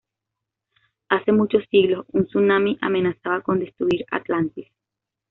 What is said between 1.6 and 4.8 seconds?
siglos, un tsunami amenazaba con destruir Atlantis.